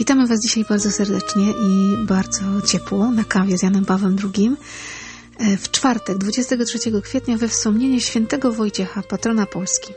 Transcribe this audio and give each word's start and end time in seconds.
Witamy 0.00 0.26
Was 0.26 0.40
dzisiaj 0.40 0.64
bardzo 0.68 0.90
serdecznie 0.90 1.50
i 1.50 1.96
bardzo 2.06 2.62
ciepło 2.66 3.10
na 3.10 3.24
kawie 3.24 3.58
z 3.58 3.62
Janem 3.62 3.84
Pawłem 3.84 4.16
II. 4.24 4.56
E, 5.38 5.56
w 5.56 5.70
czwartek, 5.70 6.18
23 6.18 6.78
kwietnia, 7.02 7.36
we 7.36 7.48
wspomnienie 7.48 8.00
świętego 8.00 8.52
Wojciecha, 8.52 9.02
patrona 9.02 9.46
Polski. 9.46 9.92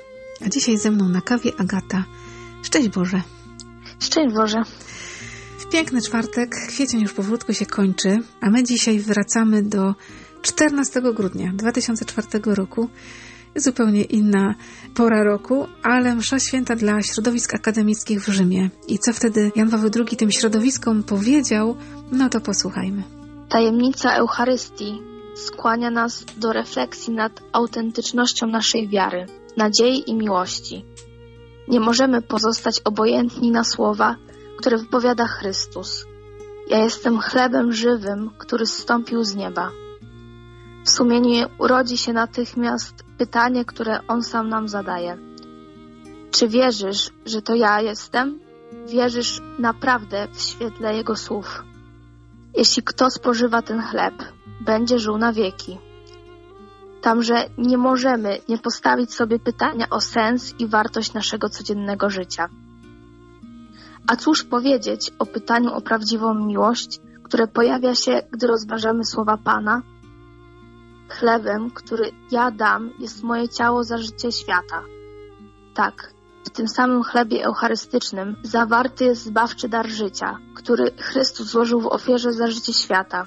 A 0.46 0.50
dzisiaj 0.50 0.78
ze 0.78 0.92
mną 0.92 1.10
na 1.10 1.22
kawie 1.22 1.52
Agata. 1.58 2.06
Szczęść 2.64 2.90
Boże. 2.90 3.22
Szczęść 4.00 4.36
Boże. 4.36 4.64
W 5.60 5.70
piękny 5.70 6.02
czwartek, 6.02 6.56
kwiecień 6.68 7.02
już 7.02 7.14
powolutku 7.14 7.54
się 7.54 7.66
kończy, 7.66 8.20
a 8.42 8.50
my 8.50 8.64
dzisiaj 8.64 9.00
wracamy 9.00 9.64
do 9.64 9.96
14 10.42 11.02
grudnia 11.02 11.52
2004 11.54 12.28
roku. 12.46 12.90
Zupełnie 13.56 14.04
inna 14.04 14.56
pora 14.96 15.24
roku, 15.24 15.68
ale 15.84 16.16
msza 16.16 16.40
święta 16.40 16.76
dla 16.76 17.02
środowisk 17.02 17.54
akademickich 17.54 18.22
w 18.22 18.28
Rzymie. 18.28 18.70
I 18.88 19.00
co 19.00 19.14
wtedy 19.14 19.52
Jan 19.56 19.70
Paweł 19.70 19.90
II 19.96 20.18
tym 20.18 20.32
środowiskom 20.32 21.04
powiedział, 21.04 21.76
no 22.12 22.30
to 22.30 22.42
posłuchajmy. 22.42 23.04
Tajemnica 23.50 24.16
Eucharystii 24.16 25.02
skłania 25.36 25.92
nas 25.92 26.26
do 26.38 26.54
refleksji 26.54 27.14
nad 27.14 27.32
autentycznością 27.52 28.48
naszej 28.48 28.90
wiary, 28.90 29.26
nadziei 29.58 30.10
i 30.10 30.16
miłości. 30.16 30.86
Nie 31.68 31.80
możemy 31.80 32.22
pozostać 32.22 32.82
obojętni 32.86 33.52
na 33.52 33.64
słowa, 33.64 34.16
które 34.58 34.78
wypowiada 34.78 35.28
Chrystus. 35.28 36.06
Ja 36.70 36.84
jestem 36.84 37.20
chlebem 37.20 37.74
żywym, 37.74 38.30
który 38.38 38.66
zstąpił 38.66 39.24
z 39.24 39.36
nieba. 39.36 39.72
W 40.84 40.90
sumieniu 40.90 41.48
urodzi 41.58 41.98
się 41.98 42.14
natychmiast 42.14 43.04
pytanie, 43.18 43.66
które 43.66 44.00
on 44.08 44.24
sam 44.24 44.50
nam 44.50 44.68
zadaje. 44.68 45.18
Czy 46.32 46.48
wierzysz, 46.48 47.10
że 47.26 47.42
to 47.42 47.56
ja 47.56 47.82
jestem? 47.82 48.40
Wierzysz 48.88 49.42
naprawdę 49.60 50.28
w 50.34 50.42
świetle 50.42 50.96
jego 50.96 51.16
słów. 51.16 51.64
Jeśli 52.58 52.84
kto 52.84 53.10
spożywa 53.10 53.62
ten 53.62 53.82
chleb, 53.82 54.14
będzie 54.66 55.00
żył 55.00 55.18
na 55.18 55.34
wieki. 55.34 55.78
Tamże 57.02 57.50
nie 57.58 57.78
możemy 57.78 58.38
nie 58.50 58.58
postawić 58.58 59.14
sobie 59.14 59.40
pytania 59.40 59.90
o 59.90 60.02
sens 60.02 60.54
i 60.60 60.68
wartość 60.68 61.14
naszego 61.14 61.50
codziennego 61.50 62.10
życia. 62.10 62.50
A 64.08 64.16
cóż 64.16 64.44
powiedzieć 64.44 65.12
o 65.20 65.26
pytaniu 65.26 65.74
o 65.74 65.82
prawdziwą 65.82 66.34
miłość, 66.34 67.00
które 67.24 67.48
pojawia 67.48 67.96
się, 67.96 68.22
gdy 68.32 68.48
rozważamy 68.48 69.06
słowa 69.06 69.38
Pana? 69.38 69.82
Chlebem, 71.20 71.72
który 71.72 72.12
ja 72.32 72.52
dam, 72.52 72.92
jest 73.00 73.24
moje 73.24 73.50
ciało 73.50 73.84
za 73.84 73.98
życie 73.98 74.32
świata. 74.32 74.84
Tak, 75.74 76.14
w 76.46 76.50
tym 76.50 76.68
samym 76.68 77.04
chlebie 77.04 77.46
eucharystycznym 77.46 78.36
zawarty 78.44 79.06
jest 79.06 79.24
zbawczy 79.24 79.70
dar 79.70 79.90
życia, 79.90 80.38
który 80.56 80.92
Chrystus 80.92 81.48
złożył 81.48 81.82
w 81.82 81.88
ofierze 81.88 82.34
za 82.34 82.48
życie 82.48 82.74
świata. 82.74 83.26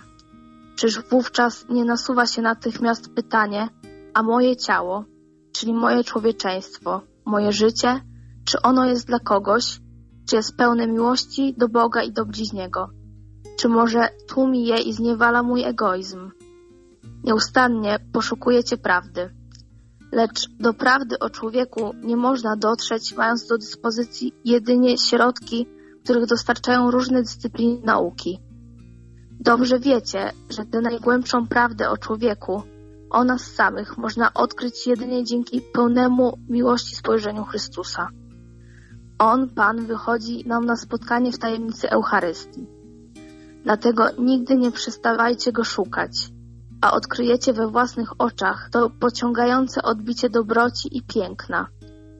Czyż 0.77 1.01
wówczas 1.11 1.67
nie 1.69 1.85
nasuwa 1.85 2.27
się 2.27 2.43
natychmiast 2.43 3.15
pytanie, 3.15 3.69
a 4.15 4.23
moje 4.23 4.57
ciało, 4.57 5.05
czyli 5.53 5.75
moje 5.75 6.05
człowieczeństwo, 6.05 7.01
moje 7.27 7.53
życie, 7.53 8.01
czy 8.45 8.63
ono 8.63 8.87
jest 8.87 9.07
dla 9.07 9.19
kogoś, 9.19 9.81
czy 10.29 10.37
jest 10.37 10.57
pełne 10.57 10.87
miłości 10.87 11.55
do 11.59 11.69
Boga 11.69 12.03
i 12.03 12.13
do 12.13 12.27
bliźniego, 12.27 12.91
czy 13.59 13.69
może 13.69 14.09
tłumi 14.29 14.67
je 14.67 14.77
i 14.77 14.93
zniewala 14.93 15.43
mój 15.43 15.65
egoizm. 15.65 16.31
Nieustannie 17.27 17.99
poszukujecie 18.13 18.77
prawdy, 18.77 19.31
lecz 20.13 20.49
do 20.61 20.75
prawdy 20.75 21.19
o 21.19 21.31
człowieku 21.31 21.95
nie 22.03 22.17
można 22.17 22.57
dotrzeć, 22.57 23.15
mając 23.17 23.47
do 23.47 23.59
dyspozycji 23.59 24.33
jedynie 24.45 24.99
środki, 24.99 25.67
których 26.05 26.27
dostarczają 26.27 26.91
różne 26.91 27.23
dyscypliny 27.23 27.81
nauki. 27.85 28.39
Dobrze 29.41 29.79
wiecie, 29.79 30.33
że 30.51 30.65
tę 30.65 30.81
najgłębszą 30.81 31.47
prawdę 31.47 31.91
o 31.91 31.97
człowieku, 31.97 32.63
o 33.11 33.25
nas 33.25 33.43
samych, 33.43 33.99
można 33.99 34.35
odkryć 34.35 34.87
jedynie 34.87 35.25
dzięki 35.25 35.61
pełnemu 35.61 36.39
miłości 36.49 36.97
spojrzeniu 36.97 37.45
Chrystusa. 37.45 38.09
On, 39.19 39.49
Pan, 39.49 39.87
wychodzi 39.87 40.45
nam 40.47 40.65
na 40.65 40.77
spotkanie 40.77 41.33
w 41.33 41.39
tajemnicy 41.39 41.91
Eucharystii. 41.91 42.67
Dlatego 43.65 44.05
nigdy 44.19 44.57
nie 44.57 44.73
przestawajcie 44.73 45.53
go 45.53 45.65
szukać, 45.65 46.36
a 46.81 46.93
odkryjecie 46.93 47.53
we 47.53 47.69
własnych 47.69 48.21
oczach 48.21 48.69
to 48.73 48.91
pociągające 48.91 49.83
odbicie 49.83 50.31
dobroci 50.31 50.97
i 50.97 51.03
piękna, 51.03 51.67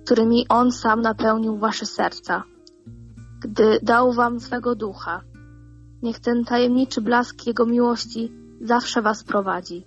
którymi 0.05 0.47
On 0.49 0.73
sam 0.73 1.01
napełnił 1.01 1.59
wasze 1.59 1.87
serca, 1.87 2.43
gdy 3.41 3.79
dał 3.83 4.13
wam 4.13 4.41
swego 4.41 4.75
ducha. 4.75 5.21
Niech 6.03 6.21
ten 6.21 6.45
tajemniczy 6.45 7.01
blask 7.01 7.47
Jego 7.47 7.67
miłości 7.67 8.33
zawsze 8.61 9.03
was 9.03 9.25
prowadzi. 9.25 9.87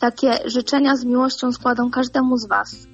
Takie 0.00 0.38
życzenia 0.44 0.96
z 0.96 1.04
miłością 1.04 1.52
składam 1.52 1.90
każdemu 1.90 2.36
z 2.36 2.48
was. 2.48 2.86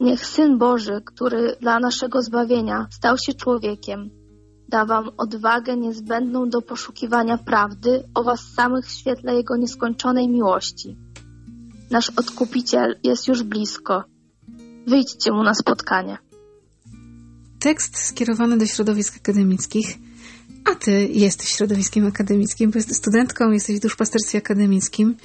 Niech 0.00 0.26
Syn 0.26 0.58
Boży, 0.58 1.02
który 1.04 1.56
dla 1.60 1.80
naszego 1.80 2.22
zbawienia 2.22 2.86
stał 2.90 3.18
się 3.18 3.34
człowiekiem, 3.34 4.10
da 4.72 4.84
wam 4.84 5.10
odwagę 5.16 5.76
niezbędną 5.76 6.48
do 6.48 6.62
poszukiwania 6.62 7.38
prawdy 7.38 8.04
o 8.14 8.24
was 8.24 8.40
samych 8.56 8.86
w 8.86 8.90
świetle 8.90 9.34
Jego 9.34 9.56
nieskończonej 9.56 10.28
miłości. 10.28 10.96
Nasz 11.90 12.10
Odkupiciel 12.10 12.98
jest 13.04 13.28
już 13.28 13.42
blisko. 13.42 14.04
Wyjdźcie 14.86 15.32
Mu 15.32 15.42
na 15.42 15.54
spotkanie. 15.54 16.18
Tekst 17.58 17.98
skierowany 17.98 18.58
do 18.58 18.66
środowisk 18.66 19.16
akademickich, 19.16 19.98
a 20.72 20.74
ty 20.74 21.06
jesteś 21.06 21.48
środowiskiem 21.48 22.06
akademickim, 22.06 22.70
bo 22.70 22.78
jesteś 22.78 22.96
studentką, 22.96 23.50
jesteś 23.50 23.76
w 23.76 23.82
duszpasterstwie 23.82 24.38
akademickim. 24.38 25.16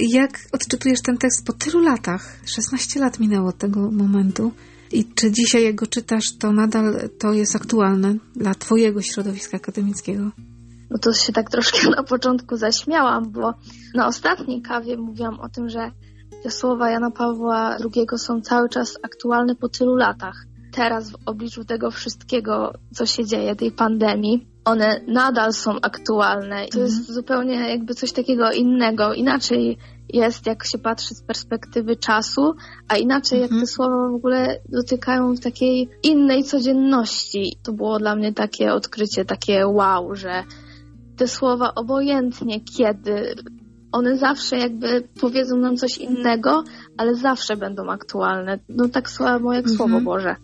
Jak 0.00 0.38
odczytujesz 0.52 1.02
ten 1.02 1.18
tekst 1.18 1.46
po 1.46 1.52
tylu 1.52 1.80
latach? 1.80 2.40
16 2.46 3.00
lat 3.00 3.20
minęło 3.20 3.48
od 3.48 3.58
tego 3.58 3.90
momentu. 3.90 4.52
I 4.92 5.04
czy 5.14 5.32
dzisiaj, 5.32 5.64
jak 5.64 5.74
go 5.74 5.86
czytasz, 5.86 6.36
to 6.40 6.52
nadal 6.52 7.08
to 7.18 7.32
jest 7.32 7.56
aktualne 7.56 8.14
dla 8.36 8.54
Twojego 8.54 9.02
środowiska 9.02 9.56
akademickiego? 9.56 10.30
No 10.90 10.98
to 10.98 11.12
się 11.12 11.32
tak 11.32 11.50
troszkę 11.50 11.90
na 11.90 12.02
początku 12.02 12.56
zaśmiałam, 12.56 13.32
bo 13.32 13.54
na 13.94 14.06
ostatniej 14.06 14.62
kawie 14.62 14.96
mówiłam 14.96 15.40
o 15.40 15.48
tym, 15.48 15.68
że 15.68 15.90
te 16.42 16.50
słowa 16.50 16.90
Jana 16.90 17.10
Pawła 17.10 17.76
II 17.94 18.06
są 18.16 18.40
cały 18.40 18.68
czas 18.68 18.98
aktualne 19.02 19.54
po 19.54 19.68
tylu 19.68 19.96
latach. 19.96 20.34
Teraz 20.72 21.10
w 21.10 21.16
obliczu 21.26 21.64
tego 21.64 21.90
wszystkiego, 21.90 22.72
co 22.94 23.06
się 23.06 23.24
dzieje, 23.24 23.56
tej 23.56 23.72
pandemii, 23.72 24.46
one 24.64 25.00
nadal 25.06 25.52
są 25.52 25.80
aktualne. 25.82 26.66
To 26.68 26.78
jest 26.78 26.98
mhm. 26.98 27.14
zupełnie 27.14 27.70
jakby 27.70 27.94
coś 27.94 28.12
takiego 28.12 28.52
innego. 28.52 29.14
Inaczej 29.14 29.78
jest, 30.12 30.46
jak 30.46 30.66
się 30.66 30.78
patrzy 30.78 31.14
z 31.14 31.22
perspektywy 31.22 31.96
czasu, 31.96 32.54
a 32.88 32.96
inaczej, 32.96 33.40
jak 33.40 33.48
te 33.48 33.54
mhm. 33.54 33.66
słowa 33.66 34.08
w 34.08 34.14
ogóle 34.14 34.60
dotykają 34.68 35.36
takiej 35.36 35.88
innej 36.02 36.44
codzienności. 36.44 37.56
To 37.62 37.72
było 37.72 37.98
dla 37.98 38.16
mnie 38.16 38.32
takie 38.32 38.72
odkrycie, 38.72 39.24
takie 39.24 39.66
wow, 39.66 40.14
że 40.14 40.44
te 41.16 41.28
słowa 41.28 41.74
obojętnie 41.74 42.60
kiedy, 42.60 43.34
one 43.92 44.16
zawsze 44.16 44.58
jakby 44.58 45.08
powiedzą 45.20 45.56
nam 45.56 45.76
coś 45.76 45.98
innego, 45.98 46.64
ale 46.96 47.14
zawsze 47.14 47.56
będą 47.56 47.90
aktualne. 47.90 48.58
No 48.68 48.88
tak 48.88 49.10
samo 49.10 49.52
jak 49.52 49.70
Słowo 49.70 49.84
mhm. 49.84 50.04
Boże. 50.04 50.36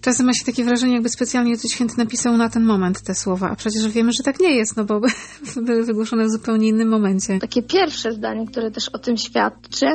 Czasem 0.00 0.26
ma 0.26 0.34
się 0.34 0.44
takie 0.44 0.64
wrażenie, 0.64 0.94
jakby 0.94 1.08
specjalnie 1.08 1.56
coś 1.56 1.72
święty 1.72 1.94
napisał 1.98 2.36
na 2.36 2.48
ten 2.48 2.64
moment 2.64 3.02
te 3.02 3.14
słowa, 3.14 3.50
a 3.50 3.56
przecież 3.56 3.88
wiemy, 3.88 4.12
że 4.12 4.22
tak 4.24 4.40
nie 4.40 4.56
jest, 4.56 4.76
no 4.76 4.84
bo 4.84 5.00
były 5.66 5.84
wygłoszone 5.84 6.24
w 6.24 6.30
zupełnie 6.30 6.68
innym 6.68 6.88
momencie. 6.88 7.38
Takie 7.38 7.62
pierwsze 7.62 8.12
zdanie, 8.12 8.46
które 8.46 8.70
też 8.70 8.88
o 8.88 8.98
tym 8.98 9.16
świadczy, 9.16 9.86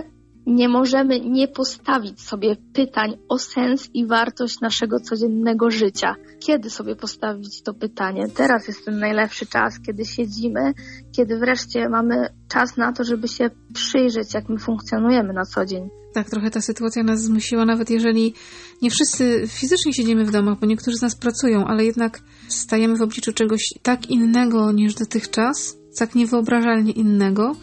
nie 0.46 0.70
możemy 0.70 1.20
nie 1.20 1.48
postawić 1.48 2.22
sobie 2.22 2.56
pytań 2.74 3.18
o 3.30 3.40
sens 3.40 3.90
i 3.94 4.08
wartość 4.08 4.62
naszego 4.62 5.00
codziennego 5.00 5.72
życia. 5.72 6.16
Kiedy 6.40 6.70
sobie 6.70 6.96
postawić 6.96 7.62
to 7.62 7.74
pytanie? 7.74 8.24
Teraz 8.36 8.68
jest 8.68 8.86
ten 8.86 9.00
najlepszy 9.00 9.46
czas, 9.46 9.80
kiedy 9.86 10.06
siedzimy, 10.06 10.74
kiedy 11.16 11.38
wreszcie 11.38 11.90
mamy 11.90 12.28
czas 12.50 12.78
na 12.78 12.94
to, 12.94 13.04
żeby 13.04 13.28
się 13.28 13.50
przyjrzeć, 13.74 14.34
jak 14.34 14.50
my 14.50 14.60
funkcjonujemy 14.60 15.34
na 15.34 15.46
co 15.46 15.66
dzień. 15.66 15.90
Tak, 16.14 16.30
trochę 16.30 16.52
ta 16.52 16.62
sytuacja 16.62 17.04
nas 17.04 17.22
zmusiła, 17.22 17.66
nawet 17.66 17.90
jeżeli 17.90 18.34
nie 18.82 18.90
wszyscy 18.90 19.44
fizycznie 19.48 19.94
siedzimy 19.94 20.26
w 20.26 20.32
domach, 20.32 20.60
bo 20.60 20.66
niektórzy 20.66 20.98
z 20.98 21.02
nas 21.02 21.16
pracują, 21.16 21.68
ale 21.68 21.86
jednak 21.86 22.20
stajemy 22.48 22.98
w 22.98 23.02
obliczu 23.02 23.34
czegoś 23.34 23.74
tak 23.82 24.10
innego 24.10 24.72
niż 24.72 24.96
dotychczas, 24.96 25.78
tak 26.00 26.16
niewyobrażalnie 26.16 26.92
innego, 26.92 27.56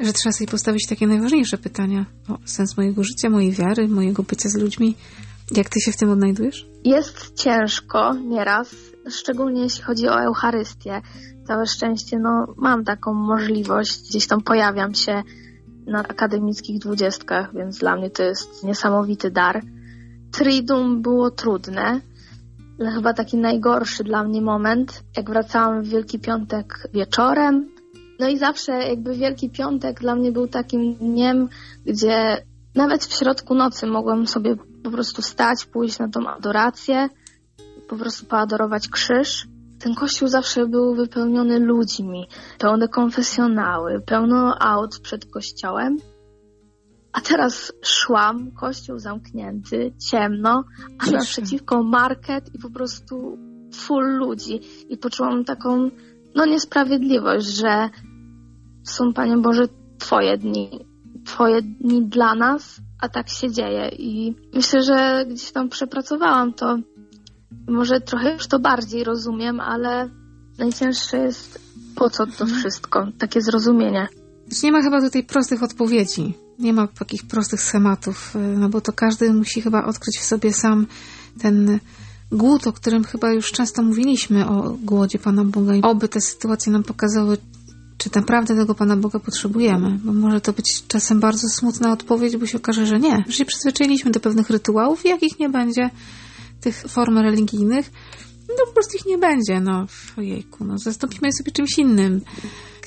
że 0.00 0.12
trzeba 0.12 0.32
sobie 0.32 0.50
postawić 0.50 0.86
takie 0.86 1.06
najważniejsze 1.06 1.58
pytania 1.58 2.04
o 2.28 2.38
sens 2.44 2.76
mojego 2.76 3.04
życia, 3.04 3.30
mojej 3.30 3.52
wiary, 3.52 3.88
mojego 3.88 4.22
bycia 4.22 4.48
z 4.48 4.56
ludźmi. 4.56 4.96
Jak 5.56 5.68
ty 5.68 5.80
się 5.80 5.92
w 5.92 5.96
tym 5.96 6.10
odnajdujesz? 6.10 6.66
Jest 6.84 7.34
ciężko 7.34 8.14
nieraz, 8.14 8.74
szczególnie 9.10 9.62
jeśli 9.62 9.82
chodzi 9.82 10.08
o 10.08 10.20
Eucharystię. 10.20 11.02
Całe 11.46 11.66
szczęście, 11.66 12.18
no, 12.18 12.54
mam 12.56 12.84
taką 12.84 13.14
możliwość, 13.14 14.08
gdzieś 14.08 14.26
tam 14.26 14.40
pojawiam 14.40 14.94
się 14.94 15.22
na 15.86 15.98
akademickich 15.98 16.78
dwudziestkach, 16.78 17.54
więc 17.54 17.78
dla 17.78 17.96
mnie 17.96 18.10
to 18.10 18.22
jest 18.22 18.64
niesamowity 18.64 19.30
dar. 19.30 19.62
Triduum 20.32 21.02
było 21.02 21.30
trudne. 21.30 22.00
Ale 22.80 22.92
chyba 22.92 23.14
taki 23.14 23.36
najgorszy 23.36 24.04
dla 24.04 24.24
mnie 24.24 24.42
moment, 24.42 25.04
jak 25.16 25.30
wracałam 25.30 25.82
w 25.82 25.88
Wielki 25.88 26.18
Piątek 26.18 26.88
wieczorem. 26.94 27.68
No 28.20 28.28
i 28.28 28.38
zawsze 28.38 28.72
jakby 28.72 29.14
Wielki 29.14 29.50
Piątek 29.50 30.00
dla 30.00 30.14
mnie 30.14 30.32
był 30.32 30.48
takim 30.48 30.94
dniem, 30.94 31.48
gdzie 31.86 32.44
nawet 32.74 33.04
w 33.04 33.18
środku 33.18 33.54
nocy 33.54 33.86
mogłam 33.86 34.26
sobie 34.26 34.56
po 34.84 34.90
prostu 34.90 35.22
stać, 35.22 35.64
pójść 35.64 35.98
na 35.98 36.08
tą 36.08 36.28
adorację, 36.28 37.08
po 37.88 37.96
prostu 37.96 38.26
poadorować 38.26 38.88
krzyż. 38.88 39.46
Ten 39.78 39.94
kościół 39.94 40.28
zawsze 40.28 40.66
był 40.66 40.94
wypełniony 40.94 41.58
ludźmi, 41.58 42.26
pełne 42.58 42.88
konfesjonały, 42.88 44.00
pełno 44.00 44.58
aut 44.58 44.98
przed 44.98 45.26
kościołem. 45.26 45.96
A 47.12 47.20
teraz 47.20 47.72
szłam, 47.82 48.50
kościół 48.50 48.98
zamknięty, 48.98 49.92
ciemno, 50.10 50.64
a 50.98 51.04
Ciszę. 51.04 51.16
naprzeciwko 51.16 51.82
market 51.82 52.54
i 52.54 52.58
po 52.58 52.70
prostu 52.70 53.38
full 53.74 54.16
ludzi. 54.16 54.60
I 54.88 54.96
poczułam 54.96 55.44
taką, 55.44 55.90
no 56.34 56.46
niesprawiedliwość, 56.46 57.46
że 57.46 57.90
są, 58.84 59.12
Panie 59.12 59.36
Boże, 59.36 59.68
Twoje 59.98 60.38
dni, 60.38 60.70
Twoje 61.24 61.62
dni 61.62 62.06
dla 62.06 62.34
nas, 62.34 62.80
a 63.00 63.08
tak 63.08 63.28
się 63.28 63.50
dzieje. 63.50 63.88
I 63.88 64.34
myślę, 64.54 64.82
że 64.82 65.24
gdzieś 65.30 65.52
tam 65.52 65.68
przepracowałam 65.68 66.52
to. 66.52 66.78
Może 67.68 68.00
trochę 68.00 68.32
już 68.32 68.46
to 68.46 68.58
bardziej 68.58 69.04
rozumiem, 69.04 69.60
ale 69.60 70.08
najcięższe 70.58 71.18
jest 71.18 71.60
po 71.94 72.10
co 72.10 72.26
to 72.26 72.46
wszystko, 72.46 73.06
takie 73.18 73.40
zrozumienie. 73.40 74.08
Nie 74.62 74.72
ma 74.72 74.82
chyba 74.82 75.00
tutaj 75.00 75.24
prostych 75.24 75.62
odpowiedzi. 75.62 76.34
Nie 76.58 76.72
ma 76.72 76.86
takich 76.86 77.26
prostych 77.26 77.60
schematów, 77.60 78.34
no 78.56 78.68
bo 78.68 78.80
to 78.80 78.92
każdy 78.92 79.32
musi 79.32 79.62
chyba 79.62 79.84
odkryć 79.84 80.18
w 80.18 80.24
sobie 80.24 80.52
sam 80.52 80.86
ten 81.42 81.78
głód, 82.32 82.66
o 82.66 82.72
którym 82.72 83.04
chyba 83.04 83.32
już 83.32 83.52
często 83.52 83.82
mówiliśmy, 83.82 84.48
o 84.48 84.76
głodzie 84.82 85.18
Pana 85.18 85.44
Boga. 85.44 85.72
Oby 85.82 86.08
te 86.08 86.20
sytuacje 86.20 86.72
nam 86.72 86.82
pokazały, 86.82 87.36
czy 88.00 88.10
naprawdę 88.14 88.56
tego 88.56 88.74
Pana 88.74 88.96
Boga 88.96 89.18
potrzebujemy. 89.18 89.98
Bo 90.04 90.12
może 90.12 90.40
to 90.40 90.52
być 90.52 90.86
czasem 90.88 91.20
bardzo 91.20 91.48
smutna 91.48 91.92
odpowiedź, 91.92 92.36
bo 92.36 92.46
się 92.46 92.58
okaże, 92.58 92.86
że 92.86 93.00
nie. 93.00 93.24
Że 93.28 93.32
się 93.32 93.44
przyzwyczailiśmy 93.44 94.10
do 94.10 94.20
pewnych 94.20 94.50
rytuałów, 94.50 95.04
jakich 95.04 95.38
nie 95.38 95.48
będzie, 95.48 95.90
tych 96.60 96.84
form 96.88 97.18
religijnych, 97.18 97.90
no 98.48 98.66
po 98.66 98.72
prostu 98.72 98.96
ich 98.96 99.06
nie 99.06 99.18
będzie, 99.18 99.60
no 99.60 99.86
ojejku, 100.18 100.64
no 100.64 100.78
zastąpimy 100.78 101.28
je 101.28 101.32
sobie 101.32 101.52
czymś 101.52 101.78
innym. 101.78 102.20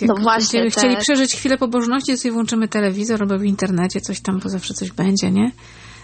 Jak 0.01 0.09
No 0.09 0.15
właśnie, 0.23 0.63
te- 0.63 0.69
chcieli 0.69 0.97
przeżyć 0.97 1.35
chwilę 1.35 1.57
pobożności, 1.57 2.11
to 2.11 2.17
sobie 2.17 2.31
włączymy 2.31 2.67
telewizor 2.67 3.21
albo 3.21 3.37
w 3.39 3.43
internecie, 3.43 4.01
coś 4.01 4.21
tam, 4.21 4.39
bo 4.43 4.49
zawsze 4.49 4.73
coś 4.73 4.91
będzie, 4.91 5.31
nie? 5.31 5.51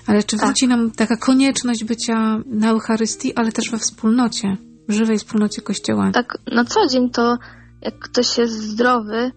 Ale 0.08 0.24
czy 0.24 0.38
Tak. 0.38 0.46
wróci 0.46 0.68
nam 0.68 0.92
taka 0.92 1.18
konieczność 1.18 1.84
bycia 1.84 2.40
na 2.46 2.70
Eucharystii, 2.70 3.36
ale 3.36 3.52
też 3.52 3.70
we 3.72 3.78
wspólnocie, 3.78 4.58
w 4.88 4.94
żywej 4.94 5.18
wspólnocie 5.18 5.62
Kościoła? 5.62 6.12
Tak 6.14 6.38
na 6.52 6.66
co 6.66 6.88
dzień 6.88 7.10
to, 7.10 7.38
jak 7.82 8.00
ktoś 8.00 8.38
jest 8.38 8.54
zdrowy, 8.54 9.32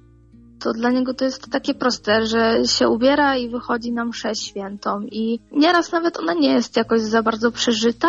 to 0.62 0.72
dla 0.72 0.90
niego 0.90 1.14
to 1.14 1.24
jest 1.24 1.50
takie 1.50 1.74
proste, 1.74 2.26
że 2.26 2.64
się 2.64 2.88
ubiera 2.88 3.36
i 3.36 3.48
wychodzi 3.48 3.92
na 3.92 4.04
mszę 4.04 4.34
świętą. 4.34 5.00
I 5.00 5.40
nieraz 5.52 5.92
nawet 5.92 6.18
ona 6.18 6.34
nie 6.34 6.52
jest 6.52 6.76
jakoś 6.76 7.00
za 7.00 7.22
bardzo 7.22 7.52
przeżyta, 7.52 8.08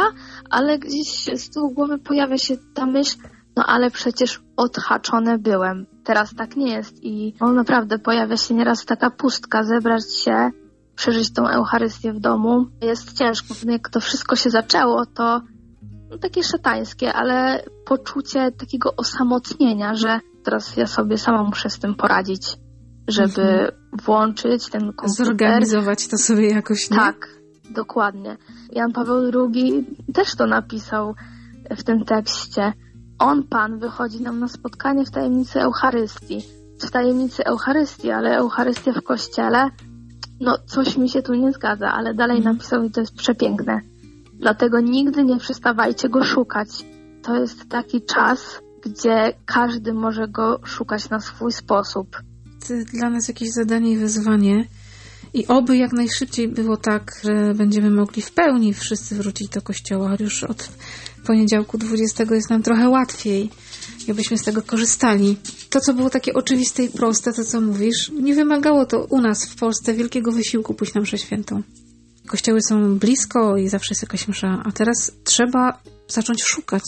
ale 0.50 0.80
gdzieś 0.80 1.30
z 1.36 1.50
tyłu 1.50 1.72
głowy 1.72 1.98
pojawia 1.98 2.38
się 2.38 2.58
ta 2.74 2.86
myśl, 2.86 3.18
no 3.56 3.66
ale 3.66 3.92
przecież 3.92 4.42
odhaczone 4.58 5.38
byłem. 5.38 5.86
Teraz 6.04 6.36
tak 6.36 6.56
nie 6.56 6.74
jest 6.74 7.04
i 7.04 7.34
no, 7.42 7.52
naprawdę 7.52 8.00
pojawia 8.00 8.38
się 8.38 8.54
nieraz 8.54 8.86
taka 8.86 9.10
pustka, 9.10 9.64
zebrać 9.64 10.16
się, 10.16 10.52
przeżyć 10.96 11.34
tą 11.34 11.48
Eucharystię 11.48 12.14
w 12.14 12.20
domu. 12.20 12.66
Jest 12.82 13.18
ciężko. 13.18 13.54
Jak 13.66 13.90
to 13.90 14.00
wszystko 14.00 14.36
się 14.36 14.50
zaczęło, 14.50 15.06
to 15.06 15.42
takie 16.20 16.44
szatańskie, 16.44 17.14
ale 17.14 17.64
poczucie 17.86 18.52
takiego 18.52 18.96
osamotnienia, 18.96 19.96
że 19.96 20.20
teraz 20.44 20.78
ja 20.78 20.88
sobie 20.88 21.18
sama 21.18 21.44
muszę 21.44 21.70
z 21.70 21.80
tym 21.80 21.96
poradzić, 21.96 22.58
żeby 23.08 23.42
Mhm. 23.42 23.72
włączyć 24.06 24.70
ten 24.70 24.82
komputer. 24.94 25.26
Zorganizować 25.26 26.08
to 26.08 26.18
sobie 26.18 26.50
jakoś, 26.50 26.90
nie? 26.90 26.98
Tak, 26.98 27.28
dokładnie. 27.76 28.38
Jan 28.72 28.92
Paweł 28.92 29.32
II 29.54 29.86
też 30.14 30.36
to 30.36 30.48
napisał 30.48 31.16
w 31.78 31.84
tym 31.84 32.06
tekście. 32.06 32.74
On, 33.20 33.44
Pan, 33.44 33.80
wychodzi 33.80 34.22
nam 34.24 34.40
na 34.40 34.48
spotkanie 34.48 35.06
w 35.06 35.12
tajemnicy 35.12 35.62
Eucharystii. 35.62 36.42
W 36.82 36.92
tajemnicy 36.92 37.46
Eucharystii, 37.46 38.12
ale 38.12 38.38
Eucharystia 38.38 38.92
w 38.94 39.02
kościele, 39.04 39.70
no 40.40 40.58
coś 40.66 40.98
mi 40.98 41.10
się 41.10 41.22
tu 41.22 41.34
nie 41.34 41.52
zgadza, 41.52 41.92
ale 41.94 42.14
dalej 42.14 42.38
Mhm. 42.38 42.56
napisał 42.56 42.84
i 42.84 42.92
to 42.92 43.00
jest 43.02 43.16
przepiękne. 43.16 43.82
Dlatego 44.44 44.80
nigdy 44.80 45.24
nie 45.24 45.38
przestawajcie 45.38 46.10
go 46.10 46.24
szukać. 46.24 46.70
To 47.22 47.36
jest 47.36 47.70
taki 47.70 48.02
czas, 48.02 48.40
gdzie 48.86 49.34
każdy 49.46 49.94
może 49.94 50.28
go 50.28 50.60
szukać 50.66 51.10
na 51.10 51.20
swój 51.20 51.52
sposób. 51.52 52.08
To 52.68 52.74
dla 52.94 53.10
nas 53.10 53.28
jakieś 53.28 53.50
zadanie 53.52 53.92
i 53.92 53.98
wyzwanie. 53.98 54.68
I 55.34 55.48
oby 55.48 55.78
jak 55.78 55.94
najszybciej 55.94 56.48
było 56.48 56.78
tak, 56.78 57.22
że 57.24 57.54
będziemy 57.54 57.90
mogli 57.90 58.22
w 58.22 58.32
pełni 58.32 58.74
wszyscy 58.74 59.16
wrócić 59.16 59.50
do 59.50 59.62
kościoła. 59.62 60.16
Już 60.20 60.44
od 60.44 60.70
poniedziałku 61.28 61.78
20 61.78 62.24
jest 62.32 62.50
nam 62.50 62.64
trochę 62.64 62.90
łatwiej 62.90 63.50
i 64.08 64.12
abyśmy 64.12 64.38
z 64.38 64.44
tego 64.44 64.62
korzystali. 64.62 65.38
To, 65.70 65.80
co 65.80 65.94
było 65.94 66.10
takie 66.10 66.34
oczywiste 66.34 66.84
i 66.84 66.90
proste, 66.90 67.34
to 67.34 67.44
co 67.44 67.62
mówisz, 67.62 68.12
nie 68.22 68.36
wymagało 68.36 68.86
to 68.86 69.06
u 69.10 69.22
nas 69.22 69.50
w 69.50 69.56
Polsce 69.56 69.94
wielkiego 69.94 70.32
wysiłku 70.32 70.74
pójść 70.74 70.94
na 70.94 71.02
mszę 71.02 71.18
świętą. 71.18 71.62
Kościoły 72.28 72.62
są 72.62 73.00
blisko 73.00 73.58
i 73.58 73.70
zawsze 73.70 73.92
jest 73.92 74.02
jakaś 74.02 74.28
msza, 74.28 74.64
a 74.66 74.72
teraz 74.72 75.12
trzeba 75.24 75.80
zacząć 76.08 76.44
szukać 76.44 76.84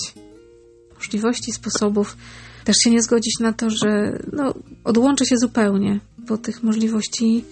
możliwości, 0.96 1.52
sposobów. 1.52 2.18
Też 2.64 2.78
się 2.78 2.92
nie 2.92 3.02
zgodzić 3.02 3.40
na 3.40 3.54
to, 3.54 3.70
że 3.70 4.20
no, 4.34 4.54
odłączę 4.84 5.26
się 5.26 5.38
zupełnie, 5.38 6.00
bo 6.18 6.38
tych 6.38 6.64
możliwości 6.64 7.46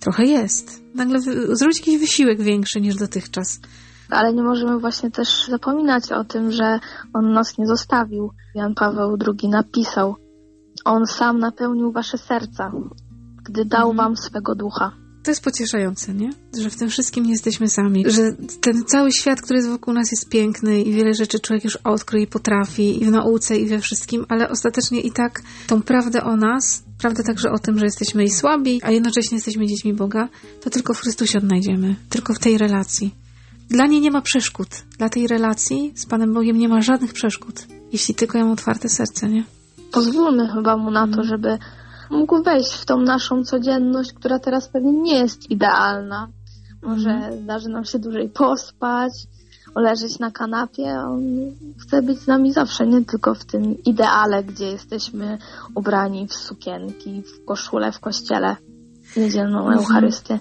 trochę 0.00 0.24
jest. 0.24 0.82
Nagle 0.94 1.20
zrobić 1.56 1.78
jakiś 1.78 1.98
wysiłek 1.98 2.42
większy 2.42 2.80
niż 2.80 2.96
dotychczas. 2.96 3.60
Ale 4.10 4.34
nie 4.34 4.42
możemy 4.42 4.78
właśnie 4.78 5.10
też 5.10 5.46
zapominać 5.48 6.12
o 6.12 6.24
tym, 6.24 6.52
że 6.52 6.80
on 7.12 7.32
nas 7.32 7.58
nie 7.58 7.66
zostawił. 7.66 8.30
Jan 8.54 8.74
Paweł 8.74 9.16
II 9.26 9.48
napisał: 9.48 10.16
On 10.84 11.06
sam 11.06 11.38
napełnił 11.38 11.92
wasze 11.92 12.18
serca, 12.18 12.72
gdy 13.44 13.64
dał 13.64 13.90
Mhm. 13.90 13.96
wam 13.96 14.16
swego 14.16 14.54
ducha. 14.54 15.03
To 15.24 15.30
jest 15.30 15.44
pocieszające, 15.44 16.14
nie? 16.14 16.30
Że 16.60 16.70
w 16.70 16.76
tym 16.76 16.88
wszystkim 16.88 17.24
nie 17.24 17.30
jesteśmy 17.32 17.68
sami. 17.68 18.04
Że 18.08 18.32
ten 18.60 18.84
cały 18.84 19.12
świat, 19.12 19.40
który 19.40 19.56
jest 19.58 19.68
wokół 19.70 19.94
nas 19.94 20.10
jest 20.10 20.28
piękny 20.28 20.82
i 20.82 20.92
wiele 20.92 21.14
rzeczy 21.14 21.40
człowiek 21.40 21.64
już 21.64 21.76
odkrył 21.76 22.22
i 22.22 22.26
potrafi 22.26 23.02
i 23.02 23.04
w 23.06 23.10
nauce 23.10 23.58
i 23.58 23.66
we 23.66 23.78
wszystkim, 23.78 24.26
ale 24.28 24.48
ostatecznie 24.48 25.00
i 25.00 25.12
tak 25.12 25.42
tą 25.66 25.82
prawdę 25.82 26.24
o 26.24 26.36
nas, 26.36 26.82
prawdę 26.98 27.22
także 27.22 27.50
o 27.50 27.58
tym, 27.58 27.78
że 27.78 27.84
jesteśmy 27.84 28.24
i 28.24 28.30
słabi, 28.30 28.80
a 28.82 28.90
jednocześnie 28.90 29.36
jesteśmy 29.36 29.66
dziećmi 29.66 29.92
Boga, 29.94 30.28
to 30.60 30.70
tylko 30.70 30.94
w 30.94 31.00
Chrystusie 31.00 31.38
odnajdziemy. 31.38 31.96
Tylko 32.08 32.34
w 32.34 32.38
tej 32.38 32.58
relacji. 32.58 33.14
Dla 33.68 33.86
niej 33.86 34.00
nie 34.00 34.10
ma 34.10 34.20
przeszkód. 34.22 34.68
Dla 34.98 35.08
tej 35.08 35.26
relacji 35.26 35.92
z 35.96 36.06
Panem 36.06 36.34
Bogiem 36.34 36.58
nie 36.58 36.68
ma 36.68 36.80
żadnych 36.80 37.12
przeszkód. 37.12 37.66
Jeśli 37.92 38.14
tylko 38.14 38.38
ja 38.38 38.44
mam 38.44 38.52
otwarte 38.52 38.88
serce, 38.88 39.28
nie? 39.28 39.44
Pozwólmy 39.92 40.48
chyba 40.54 40.76
mu 40.76 40.90
na 40.90 41.00
to, 41.06 41.20
Mhm. 41.20 41.28
żeby 41.28 41.58
mógł 42.14 42.42
wejść 42.42 42.72
w 42.72 42.84
tą 42.84 43.00
naszą 43.00 43.44
codzienność, 43.44 44.12
która 44.12 44.38
teraz 44.38 44.68
pewnie 44.68 44.92
nie 44.92 45.18
jest 45.18 45.50
idealna. 45.50 46.28
Może 46.82 47.10
Mhm. 47.10 47.42
zdarzy 47.42 47.68
nam 47.68 47.84
się 47.84 47.98
dłużej 47.98 48.28
pospać, 48.28 49.12
leżeć 49.76 50.18
na 50.18 50.30
kanapie. 50.30 50.98
On 51.08 51.22
chce 51.78 52.02
być 52.02 52.18
z 52.18 52.26
nami 52.26 52.52
zawsze, 52.52 52.86
nie 52.86 53.04
tylko 53.04 53.34
w 53.34 53.44
tym 53.44 53.82
ideale, 53.84 54.44
gdzie 54.44 54.66
jesteśmy 54.66 55.38
ubrani 55.74 56.28
w 56.28 56.34
sukienki, 56.34 57.22
w 57.22 57.44
koszulę 57.44 57.92
w 57.92 58.00
kościele, 58.00 58.56
niedzielną 59.16 59.58
Mhm. 59.58 59.78
Eucharystię. 59.78 60.38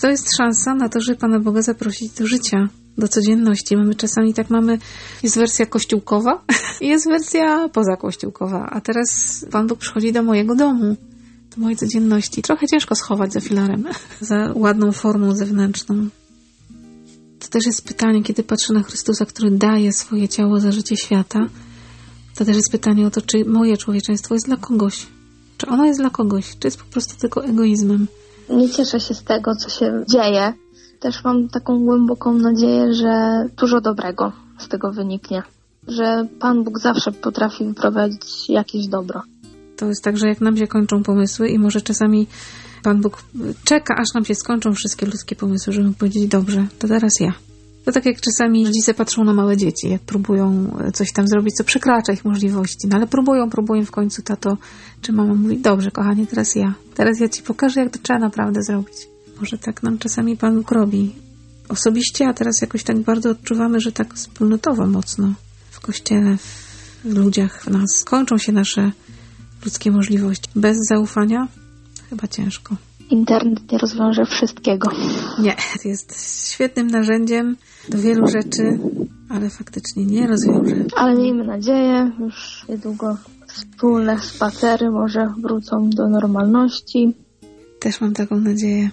To 0.00 0.08
jest 0.08 0.36
szansa 0.36 0.74
na 0.74 0.88
to, 0.88 1.00
żeby 1.00 1.18
Pana 1.18 1.40
Boga 1.40 1.62
zaprosić 1.62 2.12
do 2.12 2.26
życia, 2.26 2.68
do 2.98 3.08
codzienności. 3.08 3.76
Mamy 3.76 3.94
czasami 3.94 4.34
tak 4.34 4.50
mamy, 4.50 4.78
jest 5.22 5.38
wersja 5.38 5.66
kościółkowa 5.66 6.42
i 6.80 6.88
jest 6.88 7.08
wersja 7.08 7.68
pozakościółkowa, 7.68 8.68
a 8.72 8.80
teraz 8.80 9.44
Pan 9.52 9.66
Bóg 9.66 9.78
przychodzi 9.78 10.12
do 10.12 10.22
mojego 10.22 10.54
domu, 10.54 10.96
do 11.00 11.05
mojej 11.56 11.76
codzienności. 11.76 12.42
Trochę 12.42 12.66
ciężko 12.66 12.94
schować 12.94 13.32
za 13.32 13.40
filarem, 13.40 13.84
za 14.20 14.52
ładną 14.54 14.92
formą 14.92 15.34
zewnętrzną. 15.34 16.08
To 17.38 17.48
też 17.48 17.66
jest 17.66 17.84
pytanie, 17.84 18.22
kiedy 18.22 18.42
patrzę 18.42 18.72
na 18.72 18.82
Chrystusa, 18.82 19.26
który 19.26 19.50
daje 19.50 19.92
swoje 19.92 20.28
ciało 20.28 20.60
za 20.60 20.72
życie 20.72 20.96
świata, 20.96 21.46
to 22.38 22.44
też 22.44 22.56
jest 22.56 22.72
pytanie 22.72 23.06
o 23.06 23.10
to, 23.10 23.20
czy 23.20 23.44
moje 23.44 23.76
człowieczeństwo 23.76 24.34
jest 24.34 24.46
dla 24.46 24.56
kogoś. 24.56 25.06
Czy 25.56 25.66
ono 25.66 25.84
jest 25.84 26.00
dla 26.00 26.10
kogoś, 26.10 26.58
czy 26.58 26.66
jest 26.66 26.78
po 26.78 26.92
prostu 26.92 27.20
tylko 27.20 27.44
egoizmem. 27.44 28.06
Nie 28.50 28.70
cieszę 28.70 29.00
się 29.00 29.14
z 29.14 29.24
tego, 29.24 29.54
co 29.54 29.68
się 29.68 30.04
dzieje. 30.10 30.52
Też 31.00 31.24
mam 31.24 31.48
taką 31.48 31.84
głęboką 31.84 32.32
nadzieję, 32.32 32.94
że 32.94 33.44
dużo 33.56 33.80
dobrego 33.80 34.32
z 34.58 34.68
tego 34.68 34.92
wyniknie. 34.92 35.42
Że 35.88 36.26
Pan 36.40 36.64
Bóg 36.64 36.78
zawsze 36.78 37.12
potrafi 37.12 37.64
wyprowadzić 37.64 38.50
jakieś 38.50 38.86
dobro. 38.86 39.22
To 39.76 39.88
jest 39.88 40.04
tak, 40.04 40.18
że 40.18 40.28
jak 40.28 40.40
nam 40.40 40.56
się 40.56 40.66
kończą 40.66 41.02
pomysły 41.02 41.48
i 41.48 41.58
może 41.58 41.80
czasami 41.80 42.26
Pan 42.82 43.00
Bóg 43.00 43.22
czeka, 43.64 43.94
aż 43.98 44.14
nam 44.14 44.24
się 44.24 44.34
skończą 44.34 44.74
wszystkie 44.74 45.06
ludzkie 45.06 45.36
pomysły, 45.36 45.72
żeby 45.72 45.94
powiedzieć, 45.94 46.26
dobrze, 46.26 46.66
to 46.78 46.88
teraz 46.88 47.20
ja. 47.20 47.32
To 47.84 47.92
tak 47.92 48.06
jak 48.06 48.20
czasami 48.20 48.66
rodzice 48.66 48.94
patrzą 48.94 49.24
na 49.24 49.32
małe 49.32 49.56
dzieci, 49.56 49.90
jak 49.90 50.02
próbują 50.02 50.76
coś 50.94 51.12
tam 51.12 51.28
zrobić, 51.28 51.54
co 51.54 51.64
przekracza 51.64 52.12
ich 52.12 52.24
możliwości. 52.24 52.88
No 52.88 52.96
ale 52.96 53.06
próbują, 53.06 53.50
próbują 53.50 53.84
w 53.84 53.90
końcu 53.90 54.22
tato 54.22 54.56
czy 55.02 55.12
mama 55.12 55.34
mówi, 55.34 55.58
dobrze 55.58 55.90
kochanie, 55.90 56.26
teraz 56.26 56.54
ja. 56.54 56.74
Teraz 56.94 57.20
ja 57.20 57.28
ci 57.28 57.42
pokażę, 57.42 57.80
jak 57.80 57.92
to 57.92 57.98
trzeba 58.02 58.18
naprawdę 58.18 58.62
zrobić. 58.62 58.96
Może 59.40 59.58
tak 59.58 59.82
nam 59.82 59.98
czasami 59.98 60.36
Pan 60.36 60.56
Bóg 60.56 60.70
robi. 60.70 61.14
Osobiście, 61.68 62.28
a 62.28 62.32
teraz 62.32 62.60
jakoś 62.60 62.84
tak 62.84 62.98
bardzo 62.98 63.30
odczuwamy, 63.30 63.80
że 63.80 63.92
tak 63.92 64.14
wspólnotowo 64.14 64.86
mocno 64.86 65.32
w 65.70 65.80
Kościele, 65.80 66.36
w 67.04 67.14
ludziach, 67.14 67.64
w 67.64 67.70
nas 67.70 68.04
kończą 68.04 68.38
się 68.38 68.52
nasze 68.52 68.92
ludzkie 69.66 69.90
możliwości. 69.90 70.50
Bez 70.56 70.76
zaufania 70.88 71.48
chyba 72.10 72.28
ciężko. 72.28 72.76
Internet 73.10 73.72
nie 73.72 73.78
rozwiąże 73.78 74.24
wszystkiego. 74.24 74.90
Nie, 75.38 75.56
jest 75.84 76.14
świetnym 76.52 76.86
narzędziem 76.86 77.56
do 77.88 77.98
wielu 77.98 78.26
rzeczy, 78.26 78.78
ale 79.28 79.50
faktycznie 79.50 80.04
nie 80.04 80.26
rozwiąże. 80.26 80.76
Ale 80.96 81.16
miejmy 81.16 81.44
nadzieję, 81.44 82.10
już 82.20 82.64
niedługo 82.68 83.16
wspólne 83.46 84.20
spacery 84.20 84.90
może 84.90 85.34
wrócą 85.42 85.90
do 85.90 86.08
normalności. 86.08 87.14
Też 87.80 88.00
mam 88.00 88.14
taką 88.14 88.40
nadzieję. 88.40 88.90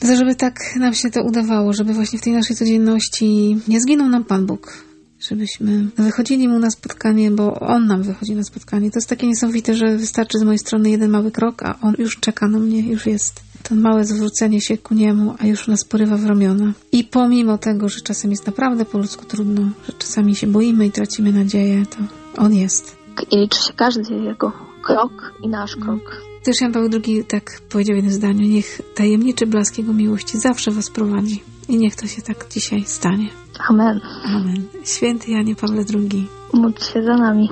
To 0.00 0.16
żeby 0.16 0.34
tak 0.34 0.54
nam 0.76 0.94
się 0.94 1.10
to 1.10 1.22
udawało, 1.22 1.72
żeby 1.72 1.92
właśnie 1.92 2.18
w 2.18 2.22
tej 2.22 2.32
naszej 2.32 2.56
codzienności 2.56 3.58
nie 3.68 3.80
zginął 3.80 4.08
nam 4.08 4.24
Pan 4.24 4.46
Bóg, 4.46 4.84
żebyśmy 5.28 5.86
wychodzili 5.96 6.48
mu 6.48 6.58
na 6.58 6.70
spotkanie, 6.70 7.30
bo 7.30 7.60
on 7.60 7.86
nam 7.86 8.02
wychodzi 8.02 8.34
na 8.34 8.44
spotkanie. 8.44 8.90
To 8.90 8.98
jest 8.98 9.08
takie 9.08 9.26
niesamowite, 9.26 9.74
że 9.74 9.96
wystarczy 9.96 10.38
z 10.38 10.42
mojej 10.42 10.58
strony 10.58 10.90
jeden 10.90 11.10
mały 11.10 11.30
krok, 11.30 11.62
a 11.62 11.78
on 11.82 11.94
już 11.98 12.20
czeka 12.20 12.48
na 12.48 12.58
mnie, 12.58 12.80
już 12.80 13.06
jest. 13.06 13.42
To 13.62 13.74
małe 13.74 14.04
zwrócenie 14.04 14.60
się 14.60 14.78
ku 14.78 14.94
niemu, 14.94 15.34
a 15.38 15.46
już 15.46 15.66
nas 15.66 15.84
porywa 15.84 16.16
w 16.16 16.24
ramiona. 16.24 16.72
I 16.92 17.04
pomimo 17.04 17.58
tego, 17.58 17.88
że 17.88 18.00
czasem 18.00 18.30
jest 18.30 18.46
naprawdę 18.46 18.84
po 18.84 18.98
ludzku 18.98 19.24
trudno, 19.24 19.62
że 19.86 19.92
czasami 19.98 20.36
się 20.36 20.46
boimy 20.46 20.86
i 20.86 20.90
tracimy 20.90 21.32
nadzieję, 21.32 21.82
to 21.86 21.98
on 22.42 22.54
jest. 22.54 22.96
I 23.30 23.36
liczy 23.36 23.62
się 23.62 23.72
każdy 23.72 24.14
jego 24.14 24.52
krok 24.82 25.34
i 25.42 25.48
nasz 25.48 25.76
krok. 25.76 26.22
Też 26.44 26.60
Jan 26.60 26.72
Paweł 26.72 26.90
II 27.06 27.24
tak 27.24 27.60
powiedział 27.68 27.94
w 27.94 27.96
jednym 27.96 28.14
zdaniu, 28.14 28.48
niech 28.48 28.80
tajemniczy 28.94 29.46
blask 29.46 29.78
Jego 29.78 29.92
miłości 29.92 30.38
zawsze 30.38 30.70
Was 30.70 30.90
prowadzi. 30.90 31.42
I 31.68 31.78
niech 31.78 31.96
to 31.96 32.06
się 32.06 32.22
tak 32.22 32.46
dzisiaj 32.50 32.84
stanie. 32.86 33.28
Amen. 33.68 34.00
Amen. 34.24 34.66
Święty 34.84 35.30
Janie 35.30 35.56
Pawle 35.56 35.84
II. 35.94 36.28
Módl 36.52 36.84
się 36.84 37.02
za 37.02 37.16
nami. 37.16 37.50